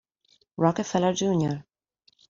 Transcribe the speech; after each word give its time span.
Rockefeller 0.57 1.13
Jr. 1.13 1.61